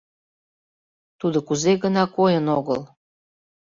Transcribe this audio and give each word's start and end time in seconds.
Тудо 1.19 1.37
кузе 1.47 1.73
гына 1.83 2.03
койын 2.15 2.45
огыл? 2.57 2.81